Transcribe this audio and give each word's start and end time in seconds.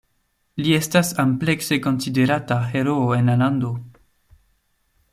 Li 0.63 0.71
estas 0.77 1.11
amplekse 1.25 1.79
konsiderata 1.85 2.59
heroo 2.73 3.07
en 3.21 3.33
la 3.33 3.39
lando. 3.45 3.75